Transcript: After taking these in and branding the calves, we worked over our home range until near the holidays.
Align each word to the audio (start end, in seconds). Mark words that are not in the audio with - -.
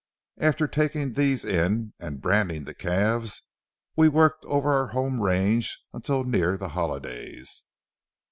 After 0.39 0.67
taking 0.67 1.13
these 1.13 1.45
in 1.45 1.93
and 1.99 2.21
branding 2.23 2.63
the 2.63 2.73
calves, 2.73 3.43
we 3.95 4.09
worked 4.09 4.43
over 4.45 4.73
our 4.73 4.87
home 4.87 5.21
range 5.21 5.79
until 5.93 6.23
near 6.23 6.57
the 6.57 6.69
holidays. 6.69 7.65